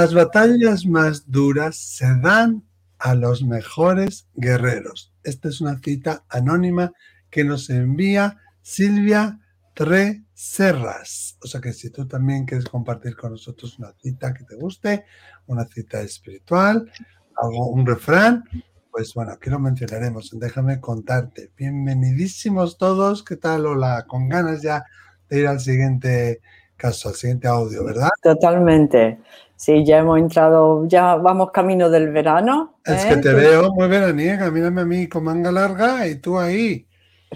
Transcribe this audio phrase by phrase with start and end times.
[0.00, 2.64] Las batallas más duras se dan
[2.98, 5.12] a los mejores guerreros.
[5.24, 6.90] Esta es una cita anónima
[7.28, 9.38] que nos envía Silvia
[9.74, 11.36] Treserras.
[11.42, 15.04] O sea que si tú también quieres compartir con nosotros una cita que te guste,
[15.46, 16.90] una cita espiritual,
[17.36, 18.44] algo, un refrán,
[18.90, 20.30] pues bueno, aquí lo mencionaremos.
[20.32, 21.50] Déjame contarte.
[21.58, 23.22] Bienvenidísimos todos.
[23.22, 23.66] ¿Qué tal?
[23.66, 24.82] Hola, con ganas ya
[25.28, 26.40] de ir al siguiente
[26.74, 28.08] caso, al siguiente audio, ¿verdad?
[28.22, 29.18] Totalmente.
[29.60, 32.78] Sí, ya hemos entrado, ya vamos camino del verano.
[32.82, 33.16] Es que ¿eh?
[33.18, 36.86] te veo muy veraniega, mírame a mí con manga larga y tú ahí.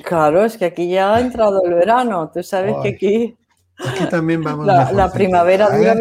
[0.02, 3.37] Claro, es que aquí ya ha entrado el verano, tú sabes que aquí...
[3.77, 4.64] Aquí también vamos.
[4.64, 5.95] La, primavera dura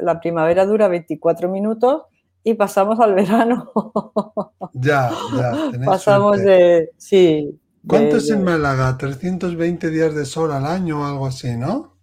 [0.00, 2.02] la primavera dura 24 minutos
[2.42, 3.70] y pasamos al verano.
[4.72, 5.70] Ya, ya.
[5.84, 7.56] Pasamos de, sí.
[7.86, 8.98] ¿Cuánto es en Málaga?
[8.98, 11.96] ¿320 días de sol al año o algo así, no?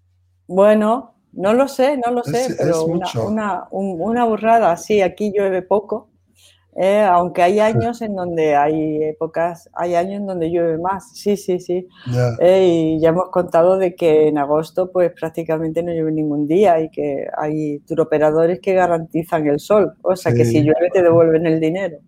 [0.47, 6.09] Bueno, no lo sé, no lo sé, pero una, una, burrada, sí, aquí llueve poco,
[6.77, 11.37] eh, aunque hay años en donde hay épocas, hay años en donde llueve más, sí,
[11.37, 11.87] sí, sí.
[12.39, 16.79] Eh, y ya hemos contado de que en agosto pues prácticamente no llueve ningún día
[16.81, 21.45] y que hay turoperadores que garantizan el sol, o sea que si llueve te devuelven
[21.45, 21.99] el dinero.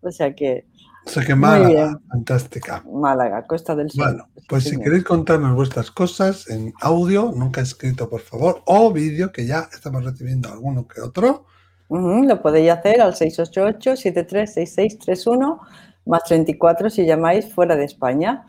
[0.00, 0.66] O sea que
[1.06, 2.82] o sea que Málaga, fantástica.
[2.90, 4.04] Málaga, Costa del Sol.
[4.04, 9.30] Bueno, pues si queréis contarnos vuestras cosas en audio, nunca escrito, por favor, o vídeo,
[9.30, 11.44] que ya estamos recibiendo alguno que otro.
[11.88, 15.58] lo podéis hacer al 688-736631,
[16.06, 18.46] más 34 si llamáis fuera de España.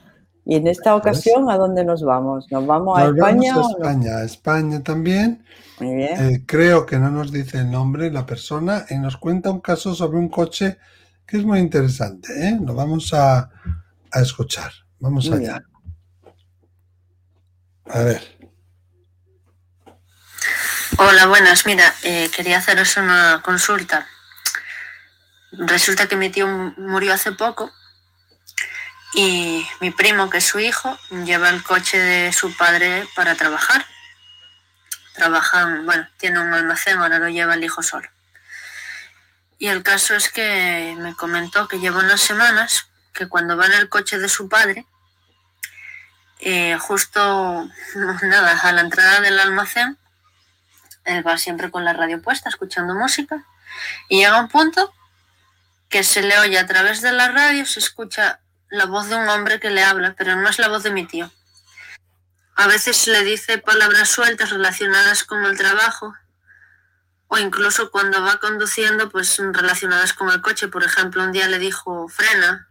[0.48, 2.46] Y en esta ocasión, ¿a dónde nos vamos?
[2.52, 3.56] ¿Nos vamos a España?
[3.56, 5.44] Vamos a España, España también.
[5.80, 6.34] Muy bien.
[6.34, 9.94] Eh, creo que no nos dice el nombre la persona y nos cuenta un caso
[9.96, 10.78] sobre un coche
[11.28, 12.34] que es muy interesante.
[12.48, 12.58] ¿eh?
[12.62, 13.50] Lo vamos a,
[14.14, 14.72] escuchar.
[15.00, 15.62] Vamos allá.
[17.86, 18.38] A ver.
[20.98, 21.66] Hola, buenas.
[21.66, 24.08] Mira, eh, quería haceros una consulta.
[25.52, 26.48] Resulta que mi tío
[26.78, 27.72] murió hace poco
[29.14, 33.86] y mi primo, que es su hijo, lleva el coche de su padre para trabajar.
[35.14, 38.08] Trabajan, bueno, tiene un almacén, ahora lo lleva el hijo solo.
[39.58, 43.74] Y el caso es que me comentó que lleva unas semanas que cuando va en
[43.74, 44.86] el coche de su padre,
[46.40, 47.68] eh, justo
[48.24, 49.98] nada, a la entrada del almacén,
[51.06, 53.46] él va siempre con la radio puesta, escuchando música,
[54.10, 54.94] y llega un punto
[55.90, 59.30] que se le oye a través de la radio, se escucha la voz de un
[59.30, 61.32] hombre que le habla, pero no es la voz de mi tío.
[62.56, 66.16] A veces le dice palabras sueltas relacionadas con el trabajo
[67.36, 70.70] o incluso cuando va conduciendo, pues relacionadas con el coche.
[70.70, 72.70] Por ejemplo, un día le dijo frena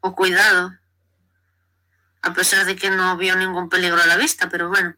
[0.00, 0.72] o cuidado,
[2.22, 4.96] a pesar de que no vio ningún peligro a la vista, pero bueno.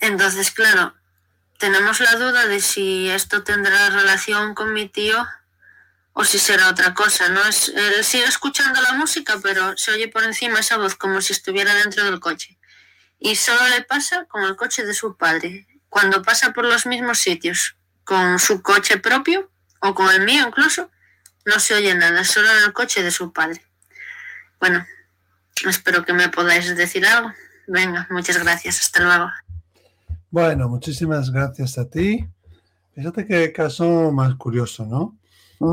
[0.00, 0.94] Entonces, claro,
[1.58, 5.26] tenemos la duda de si esto tendrá relación con mi tío
[6.12, 7.42] o si será otra cosa, ¿no?
[7.44, 11.32] Es, él sigue escuchando la música, pero se oye por encima esa voz como si
[11.32, 12.58] estuviera dentro del coche.
[13.18, 17.18] Y solo le pasa con el coche de su padre, cuando pasa por los mismos
[17.18, 19.50] sitios con su coche propio
[19.80, 20.90] o con el mío incluso,
[21.44, 23.62] no se oye nada, solo en el coche de su padre.
[24.60, 24.84] Bueno,
[25.66, 27.32] espero que me podáis decir algo.
[27.66, 29.30] Venga, muchas gracias, hasta luego.
[30.30, 32.26] Bueno, muchísimas gracias a ti.
[32.94, 35.18] Fíjate qué caso más curioso, ¿no?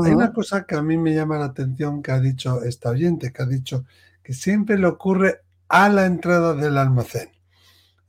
[0.04, 3.32] Hay una cosa que a mí me llama la atención que ha dicho esta oyente,
[3.32, 3.84] que ha dicho
[4.22, 7.30] que siempre le ocurre a la entrada del almacén.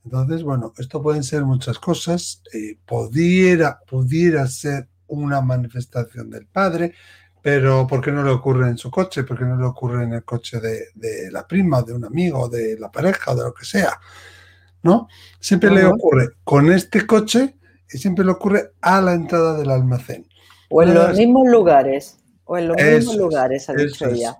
[0.04, 2.42] Entonces, bueno, esto pueden ser muchas cosas.
[2.52, 6.94] Eh, pudiera, pudiera ser una manifestación del padre,
[7.40, 9.24] pero ¿por qué no le ocurre en su coche?
[9.24, 12.78] ¿Por qué no le ocurre en el coche de, la prima, de un amigo, de
[12.78, 13.98] la pareja, o de lo que sea?
[14.82, 15.08] ¿No?
[15.40, 17.56] Siempre le ocurre con este coche
[17.90, 20.26] y siempre le ocurre a la entrada del almacén.
[20.70, 22.18] O en los mismos lugares.
[22.44, 24.36] O en los mismos lugares, ha dicho ella.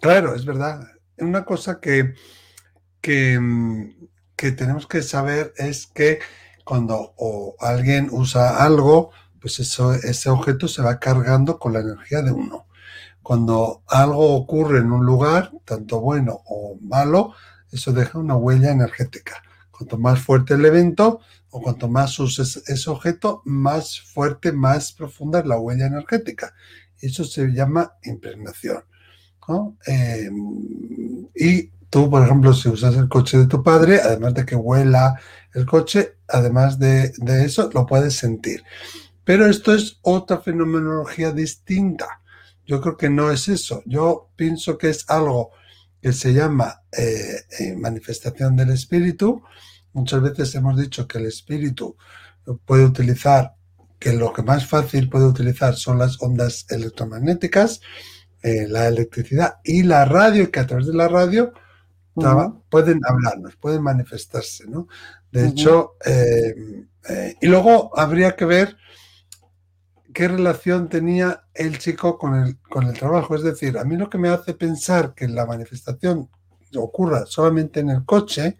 [0.00, 0.86] claro, es verdad.
[1.18, 2.14] Una cosa que,
[3.06, 3.94] que,
[4.34, 6.18] que tenemos que saber es que
[6.64, 7.14] cuando
[7.60, 12.66] alguien usa algo, pues eso, ese objeto se va cargando con la energía de uno.
[13.22, 17.34] Cuando algo ocurre en un lugar, tanto bueno o malo,
[17.70, 19.40] eso deja una huella energética.
[19.70, 21.20] Cuanto más fuerte el evento
[21.50, 26.54] o cuanto más uses ese objeto, más fuerte, más profunda es la huella energética.
[27.00, 28.82] Eso se llama impregnación.
[29.86, 30.28] Eh,
[31.36, 35.18] y tú, por ejemplo, si usas el coche de tu padre, además de que huela
[35.54, 37.10] el coche, además de,
[37.42, 38.62] eso, lo puedes sentir.
[39.24, 42.20] Pero esto es otra fenomenología distinta.
[42.66, 43.82] Yo creo que no es eso.
[43.86, 45.52] Yo pienso que es algo
[46.02, 49.42] que se llama eh, eh, manifestación del espíritu.
[49.94, 51.96] Muchas veces hemos dicho que el espíritu
[52.66, 53.54] puede utilizar
[53.98, 57.80] que lo que más fácil puede utilizar son las ondas electromagnéticas,
[58.42, 61.54] eh, la electricidad y la radio, que a través de la radio
[62.68, 64.88] pueden hablarnos, pueden manifestarse, ¿no?
[65.30, 66.54] De hecho, eh,
[67.08, 68.76] eh, y luego habría que ver
[70.14, 73.34] qué relación tenía el chico con el, con el trabajo.
[73.34, 76.30] Es decir, a mí lo que me hace pensar que la manifestación
[76.74, 78.56] ocurra solamente en el coche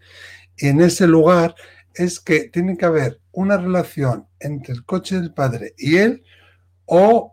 [0.57, 1.55] y en ese lugar
[1.95, 6.23] es que tiene que haber una relación entre el coche del padre y él
[6.85, 7.33] o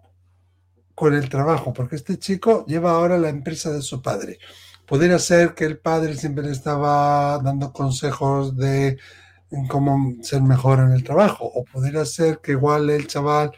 [0.96, 4.40] con el trabajo, porque este chico lleva ahora la empresa de su padre.
[4.88, 8.98] Podría ser que el padre siempre le estaba dando consejos de
[9.70, 13.52] cómo ser mejor en el trabajo, o podría ser que igual el chaval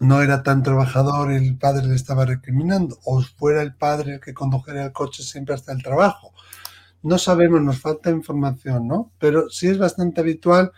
[0.00, 4.20] no era tan trabajador y el padre le estaba recriminando, o fuera el padre el
[4.20, 6.32] que condujera el coche siempre hasta el trabajo.
[7.02, 9.12] No sabemos, nos falta información, ¿no?
[9.18, 10.72] Pero sí es bastante habitual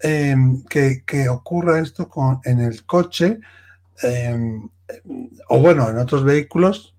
[0.00, 3.40] em, que, ocurra esto con, en el coche,
[4.02, 4.68] em,
[5.48, 6.95] o bueno, en otros vehículos,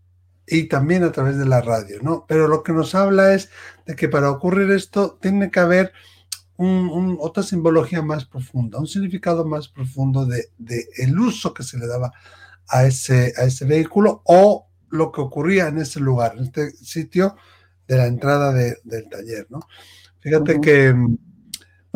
[0.47, 2.25] y también a través de la radio, ¿no?
[2.27, 3.49] Pero lo que nos habla es
[3.85, 5.91] de que para ocurrir esto tiene que haber
[7.19, 10.49] otra simbología más profunda, un significado más profundo de,
[10.97, 12.11] el uso que se le daba
[12.69, 17.35] a ese, a ese vehículo o lo que ocurría en ese lugar, en este sitio
[17.87, 19.59] de la entrada del taller, ¿no?
[20.19, 20.95] Fíjate que,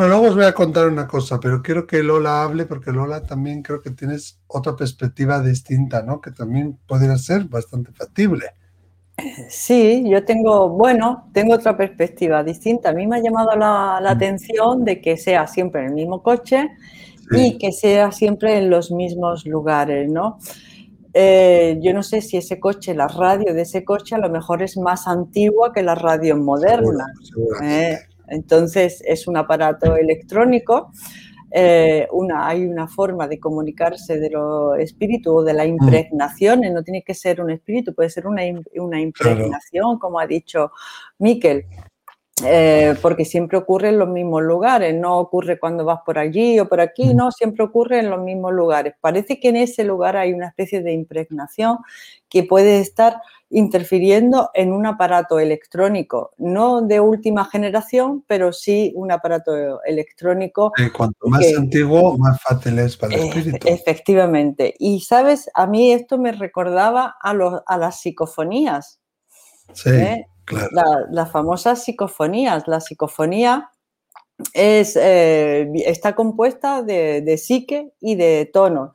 [0.01, 3.21] bueno, luego os voy a contar una cosa, pero quiero que Lola hable porque Lola
[3.21, 6.19] también creo que tienes otra perspectiva distinta, ¿no?
[6.19, 8.48] Que también podría ser bastante factible.
[9.48, 12.89] Sí, yo tengo, bueno, tengo otra perspectiva distinta.
[12.89, 14.07] A mí me ha llamado la, mm.
[14.07, 16.69] atención de que sea siempre el mismo coche
[17.31, 20.39] y que sea siempre en los mismos lugares, ¿no?
[21.13, 24.63] Eh, yo no sé si ese coche, la radio de ese coche a lo mejor
[24.63, 27.06] es más antigua que la radio moderna.
[27.62, 28.00] ¿eh?
[28.31, 30.91] Entonces es un aparato electrónico
[31.53, 35.67] eh, una, hay una forma de comunicarse de los espíritus o de la mm.
[35.67, 40.71] impregnación, no tiene que ser un espíritu, puede ser una, impregnación, como ha dicho
[41.19, 41.65] Miquel.
[42.45, 46.67] Eh, porque siempre ocurre en los mismos lugares, no ocurre cuando vas por allí o
[46.67, 47.15] por aquí, mm.
[47.15, 48.93] no, siempre ocurre en los mismos lugares.
[48.99, 51.77] Parece que en ese lugar hay una especie de impregnación
[52.29, 59.11] que puede estar interfiriendo en un aparato electrónico, no de última generación, pero sí un
[59.11, 60.71] aparato electrónico.
[60.95, 63.67] cuanto más antiguo, más fácil es para el espíritu.
[63.67, 64.73] Efectivamente.
[64.79, 67.31] Y sabes, a mí esto me recordaba a,
[67.65, 69.01] a las psicofonías.
[69.73, 70.27] Sí, ¿eh?
[70.51, 71.07] Claro.
[71.12, 72.68] las famosas psicofonías.
[72.68, 73.71] La psicofonía
[74.53, 78.94] es, eh, está compuesta de, psique y de tono.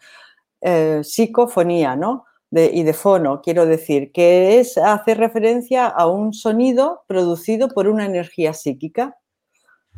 [0.61, 2.25] Eh, psicofonía, ¿no?
[2.53, 8.07] y de fono, quiero decir, que es hacer referencia a un sonido producido por una
[8.07, 9.17] energía psíquica.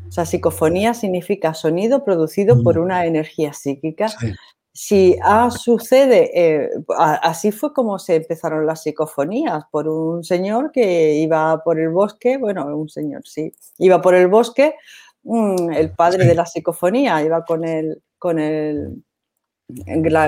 [0.09, 2.83] O sea, psicofonía significa sonido producido por mm.
[2.83, 4.09] una energía psíquica.
[4.73, 11.15] Si ah, sucede, eh, así fue como se empezaron las psicofonías, por un señor que
[11.15, 14.76] iba por el bosque, bueno, un señor, sí, iba por el bosque,
[15.25, 19.02] mm, el padre de la psicofonía, iba con el, con el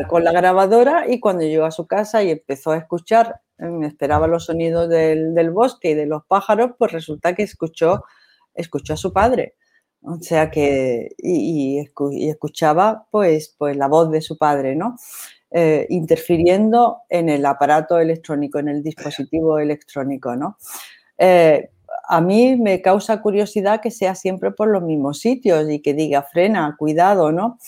[0.09, 4.26] con la grabadora y cuando llegó a su casa y empezó a escuchar, em, esperaba
[4.26, 8.05] los sonidos del, bosque y de los pájaros, pues resulta que escuchó,
[8.55, 9.55] escuchó a su padre.
[10.02, 11.78] O sea que, y,
[12.28, 14.97] escuchaba pues, pues la voz de su padre, ¿no?
[15.50, 20.57] Eh, interfiriendo en el aparato electrónico, en el dispositivo electrónico, ¿no?
[21.19, 21.71] Eh,
[22.09, 26.23] a mí me causa curiosidad que sea siempre por los mismos sitios y que diga
[26.23, 27.59] frena, cuidado, ¿no?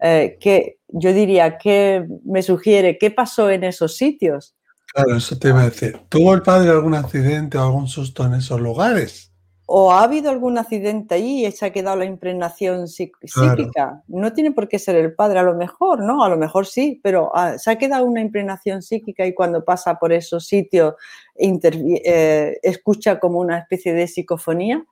[0.00, 4.54] Eh, que yo diría que me sugiere qué pasó en esos sitios.
[4.92, 5.98] Claro, eso te iba a decir.
[6.08, 9.32] ¿Tuvo el padre algún accidente o algún susto en esos lugares?
[9.70, 14.02] ¿O ha habido algún accidente ahí y se ha quedado la impregnación psíquica?
[14.08, 16.24] No tiene por qué ser el padre, a lo mejor, ¿no?
[16.24, 19.98] A lo mejor sí, pero ah, se ha quedado una impregnación psíquica y cuando pasa
[19.98, 20.94] por esos sitios
[21.36, 24.86] eh, escucha como una especie de psicofonía.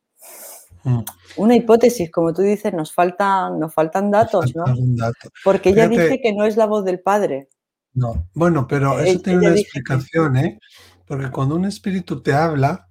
[0.84, 1.00] Mm.
[1.38, 4.66] Una hipótesis, como tú dices, nos faltan, nos faltan datos, ¿no?
[5.42, 7.48] Porque ella dice que no es la voz del padre.
[7.94, 10.60] No, bueno, pero eso tiene una explicación, ¿eh?
[11.06, 12.85] Porque cuando un espíritu te habla,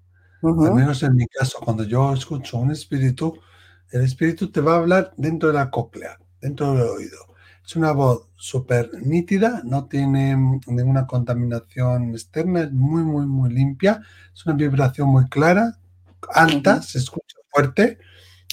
[0.49, 3.39] al menos en mi caso, cuando yo escucho un espíritu,
[3.91, 7.17] el espíritu te va a hablar dentro de la cóclea, dentro del oído.
[7.65, 10.35] Es una voz súper nítida, no tiene
[10.67, 14.01] ninguna contaminación externa, es muy, muy, muy limpia,
[14.33, 15.79] es una vibración muy clara,
[16.33, 17.97] alta, se escucha fuerte,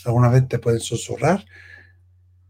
[0.05, 1.45] alguna vez te pueden susurrar.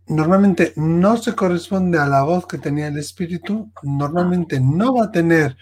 [0.07, 5.13] Normalmente no se corresponde a la voz que tenía el espíritu, normalmente no va a
[5.13, 5.57] tener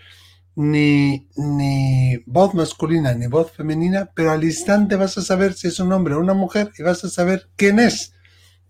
[0.57, 5.81] ni, ni voz masculina ni voz femenina, pero al instante vas a saber si es
[5.81, 8.13] un hombre o una mujer y vas a saber quién es.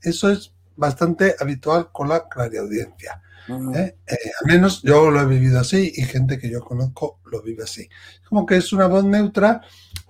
[0.02, 3.22] Eso es bastante habitual con la clariaudiencia.
[3.74, 3.96] ¿eh?
[4.06, 7.64] Eh, al menos yo lo he vivido así y gente que yo conozco lo vive
[7.64, 7.88] así.
[8.28, 9.62] Como que es una voz neutra,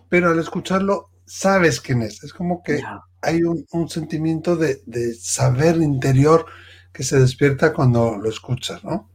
[0.09, 2.23] pero al escucharlo sabes quién es.
[2.23, 2.83] Es como que
[3.23, 6.47] hay un, sentimiento de, saber interior
[6.93, 9.09] que se despierta cuando lo escuchas, ¿no?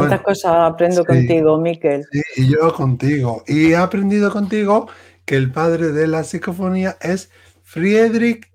[0.00, 2.04] ¿Cuántas cosas aprendo contigo, Miquel?
[2.10, 3.42] Sí, y yo contigo.
[3.46, 4.88] Y he aprendido contigo
[5.24, 7.30] que el padre de la psicofonía es
[7.62, 8.50] Friedrich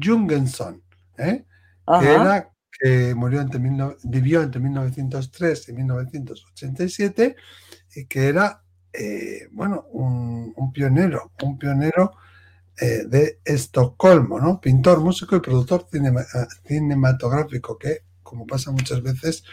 [0.00, 0.82] Jungenson,
[1.16, 1.44] ¿eh?
[2.00, 3.60] que, era, que murió entre
[4.04, 7.36] vivió entre 1903 y 1987
[7.94, 12.12] y que era, eh, bueno, un, pionero, un pionero
[12.80, 14.60] eh, de Estocolmo, ¿no?
[14.60, 15.86] Pintor, músico y productor
[16.66, 19.44] cinematográfico que, como pasa muchas veces,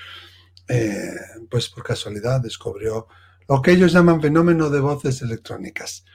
[1.49, 3.07] pues por casualidad descubrió
[3.47, 6.05] lo que ellos llaman fenómeno de voces electrónicas.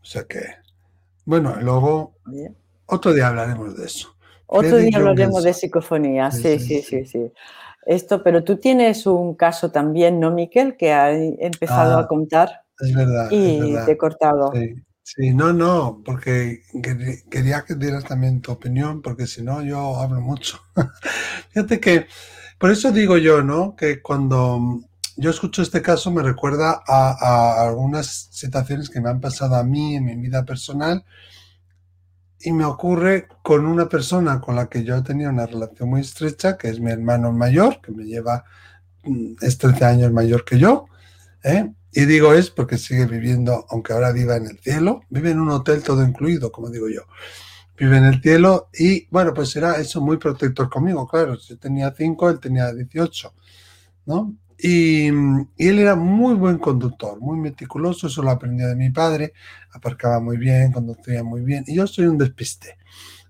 [0.00, 0.40] O sea que,
[1.24, 2.14] bueno, luego
[2.86, 4.16] otro día hablaremos de eso.
[4.46, 7.32] Otro día hablaremos de psicofonía, sí sí, sí, sí,
[7.86, 10.76] Esto, pero tú tienes un caso también, ¿no, Miquel?
[10.76, 12.62] Que ha empezado a ah, contar.
[12.80, 13.28] Es verdad.
[13.30, 14.52] Y te he cortado.
[15.02, 16.62] Sí, no, no, porque
[17.30, 20.60] quería que dieras también tu opinión, porque si no yo hablo mucho.
[21.50, 22.06] Fíjate que,
[22.60, 23.74] por eso digo yo, ¿no?
[23.74, 24.82] Que cuando
[25.16, 29.96] yo escucho este caso me recuerda a, algunas situaciones que me han pasado a mí
[29.96, 31.02] en mi vida personal
[32.38, 36.58] y me ocurre con una persona con la que yo tenía una relación muy estrecha,
[36.58, 38.44] que es mi hermano mayor, que me lleva,
[39.04, 40.84] mm, es 13 años mayor que yo.
[41.42, 41.72] ¿eh?
[41.92, 45.48] Y digo es porque sigue viviendo, aunque ahora viva en el cielo, vive en un
[45.48, 47.04] hotel todo incluido, como digo yo.
[47.80, 51.34] Vive en el cielo y bueno, pues era eso muy protector conmigo, claro.
[51.38, 53.34] Yo tenía 5, él tenía 18,
[54.04, 54.36] ¿no?
[54.58, 59.32] Y, él era muy buen conductor, muy meticuloso, eso lo aprendió de mi padre,
[59.72, 62.76] aparcaba muy bien, conducía muy bien, y yo soy un despiste.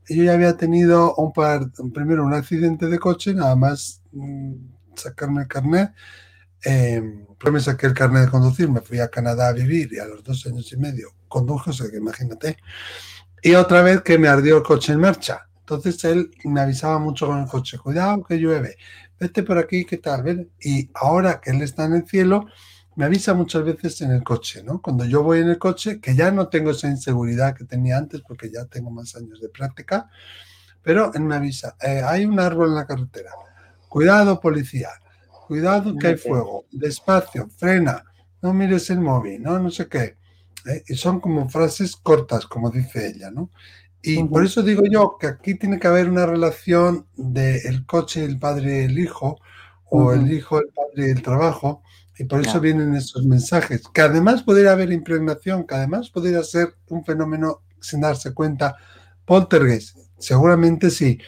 [0.09, 4.55] Yo ya había tenido un par, primero un accidente de coche, nada más mm,
[4.97, 5.93] sacarme el carnet,
[6.65, 7.01] eh,
[7.53, 10.25] me saqué el carnet de conducir, me fui a Canadá a vivir y a los
[10.25, 12.57] dos años y medio conduje, o sea que imagínate.
[13.43, 15.47] Y otra vez que me ardió el coche en marcha.
[15.61, 18.77] Entonces él me avisaba mucho con el coche, cuidado que llueve,
[19.21, 20.51] vete por aquí, ¿qué tal?
[20.61, 22.47] Y ahora que él está en el cielo,
[22.97, 24.83] me avisa muchas veces en el coche, ¿no?
[24.83, 28.21] Cuando yo voy en el coche, que ya no tengo esa inseguridad que tenía antes
[28.23, 30.11] porque ya tengo más años de práctica,
[30.83, 33.31] pero él me avisa, eh, hay un árbol en la carretera,
[33.89, 34.91] cuidado policía,
[35.47, 38.05] cuidado que hay fuego, despacio, frena,
[38.43, 40.17] no mires el móvil, no, no sé qué.
[40.71, 40.85] ¿Eh?
[40.89, 43.51] Y son como frases cortas, como dice ella, ¿no?
[44.03, 48.39] Y por eso digo yo que aquí tiene que haber una relación del coche, el
[48.39, 49.39] padre, el hijo,
[49.91, 51.83] o el hijo, el padre, el trabajo,
[52.19, 56.77] y por eso vienen esos mensajes, que además podría haber impregnación, que además podría ser
[56.89, 58.77] un fenómeno sin darse cuenta,
[59.25, 61.19] poltergeist, seguramente sí,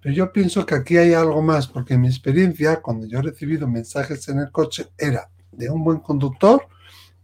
[0.00, 3.22] pero yo pienso que aquí hay algo más, porque en mi experiencia, cuando yo he
[3.22, 6.66] recibido mensajes en el coche, era de un buen conductor,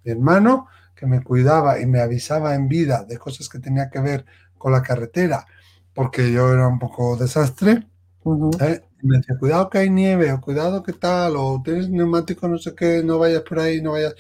[0.05, 0.69] mi hermano,
[0.99, 4.25] que me cuidaba y me avisaba en vida de cosas que tenía que ver
[4.57, 5.47] con la carretera,
[5.95, 7.87] porque yo era un poco desastre.
[8.61, 8.83] ¿eh?
[9.03, 12.75] me decía, cuidado que hay nieve, o cuidado que tal, o tienes neumático, no sé
[12.75, 14.15] qué, no vayas por ahí, no vayas.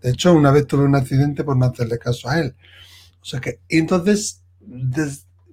[0.00, 2.54] De hecho, una vez tuve un accidente por no hacerle caso a él.
[3.20, 4.42] O sea que, y entonces,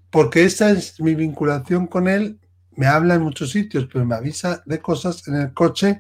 [0.09, 2.39] porque esa es mi vinculación con él,
[2.77, 5.99] me habla en muchos sitios, pero me avisa de cosas en el coche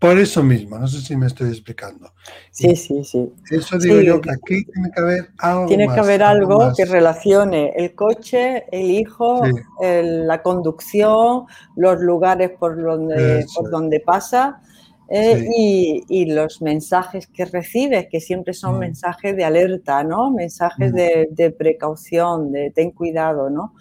[0.00, 2.10] por eso mismo, no sé si me estoy explicando.
[2.50, 3.30] Sí, sí, sí.
[3.50, 5.66] Eso digo yo, que aquí tiene que haber algo.
[5.66, 9.42] Tiene que haber algo, que relacione el coche, el hijo,
[9.78, 11.44] la conducción,
[11.76, 14.62] los lugares por donde, por donde pasa.
[15.12, 15.44] Eh,
[16.08, 18.78] y, los mensajes que recibe, que siempre son mm.
[18.78, 20.30] mensajes de alerta, ¿no?
[20.30, 21.34] Mensajes mm.
[21.34, 23.74] de, precaución, de ten cuidado, ¿no?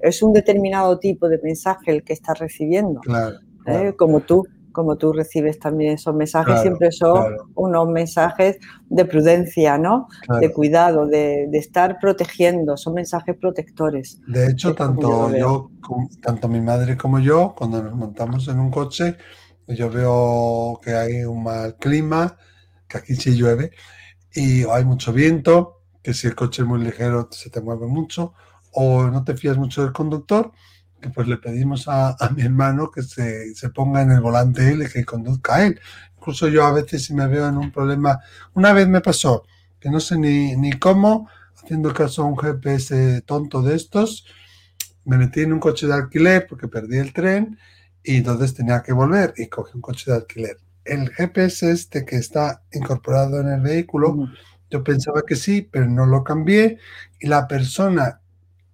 [0.00, 3.36] Es un determinado tipo de mensaje el que estás recibiendo, claro,
[3.66, 3.92] ¿eh?
[3.96, 4.46] como tú
[4.78, 8.58] como tú recibes también esos mensajes, siempre son unos mensajes
[8.88, 10.06] de prudencia, ¿no?
[10.40, 14.20] De cuidado, de, estar protegiendo, son mensajes protectores.
[14.28, 15.72] De hecho, tanto yo,
[16.22, 19.16] tanto mi madre como yo, cuando nos montamos en un coche,
[19.66, 22.36] yo veo que hay un mal clima,
[22.86, 23.72] que aquí sí llueve,
[24.32, 28.32] y hay mucho viento, que si el coche es muy ligero se te mueve mucho,
[28.70, 30.52] o no te fías mucho del conductor,
[31.14, 35.04] pues le pedimos a, mi hermano que se, ponga en el volante él y que
[35.04, 35.80] conduzca a él.
[36.16, 38.18] Incluso yo a veces si me veo en un problema,
[38.54, 39.44] una vez me pasó,
[39.80, 44.26] que no sé ni, ni cómo, haciendo caso a un GPS tonto de estos,
[45.04, 47.58] me metí en un coche de alquiler porque perdí el tren
[48.02, 50.58] y entonces tenía que volver y cogí un coche de alquiler.
[50.84, 54.28] El GPS este que está incorporado en el vehículo,
[54.70, 56.78] yo pensaba que sí, pero no lo cambié
[57.20, 58.20] y la persona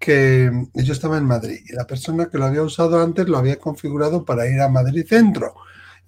[0.04, 3.58] que yo estaba en Madrid y la persona que lo había usado antes lo había
[3.58, 5.54] configurado para ir a Madrid Centro.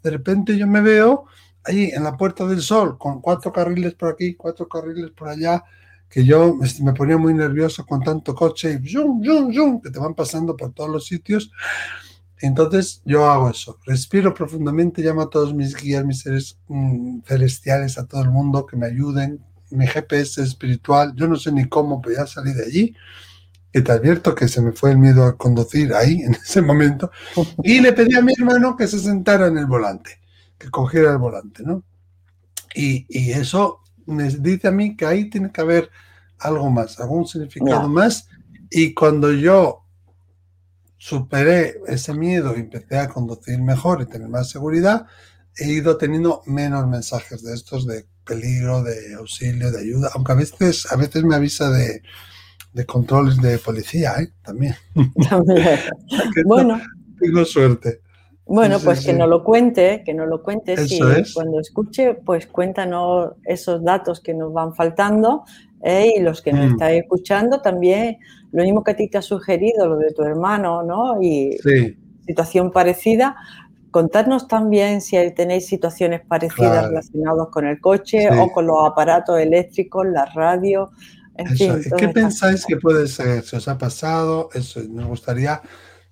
[0.03, 1.25] De repente yo me veo
[1.65, 5.65] ahí en la Puerta del Sol con cuatro carriles por aquí, cuatro carriles por allá,
[6.11, 9.99] que yo me ponía muy nervioso con tanto coche y zoom, zoom, zoom, que te
[9.99, 11.50] van pasando por todos los sitios.
[12.38, 17.97] Entonces yo hago eso, respiro profundamente, llamo a todos mis guías, mis seres mm, celestiales,
[17.97, 22.03] a todo el mundo que me ayuden, mi GPS espiritual, yo no sé ni cómo,
[22.03, 22.95] pero ya salí de allí,
[23.73, 27.11] y te advierto que se me fue el miedo a conducir ahí en ese momento,
[27.63, 30.21] y le pedí a mi hermano que se sentara en el volante,
[30.59, 31.83] que cogiera el volante, ¿no?
[32.75, 35.91] Y, y eso me dice a mí que ahí tiene que haber
[36.39, 38.29] algo más, algún significado más,
[38.71, 39.83] y cuando yo
[40.99, 45.07] superé ese miedo y empecé a conducir mejor y tener más seguridad,
[45.57, 50.35] he ido teniendo menos mensajes de estos de peligro, de auxilio, de ayuda, aunque a
[50.35, 52.03] veces, a veces me avisa de,
[52.85, 54.28] controles de policía, ¿eh?
[54.42, 54.75] También.
[56.45, 56.80] bueno.
[57.18, 58.00] Tengo suerte.
[58.45, 60.76] Bueno, pues que no lo cuente, que no lo cuente.
[60.88, 61.00] y
[61.35, 65.45] cuando escuche, pues cuéntanos esos datos que nos van faltando
[65.83, 66.12] ¿eh?
[66.16, 66.73] y los que nos mm.
[66.73, 68.18] estáis escuchando también,
[68.52, 71.21] lo mismo que a ti te ha sugerido, lo de tu hermano, ¿no?
[71.21, 71.59] Y
[72.25, 73.37] situación parecida.
[73.90, 80.06] Contarnos también si tenéis situaciones parecidas relacionadas con el coche o con los aparatos eléctricos,
[80.06, 80.90] la radio.
[81.38, 83.43] En fin, ¿Qué pensáis que puede ser?
[83.45, 84.49] ¿Se os ha pasado?
[84.55, 85.61] Eso, nos gustaría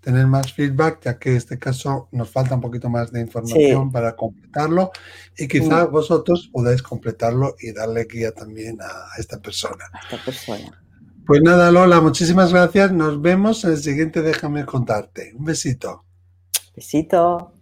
[0.05, 3.91] tener más feedback, ya que en este caso nos falta un poquito más de información
[3.91, 4.91] para completarlo
[5.37, 9.87] y quizás vosotros podáis completarlo y darle guía también a esta persona.
[10.03, 10.85] esta persona.
[11.27, 12.93] Pues nada, Lola, muchísimas gracias.
[12.93, 15.33] Nos vemos en el siguiente Déjame contarte.
[15.35, 16.05] Un besito.
[16.77, 17.54] Besito.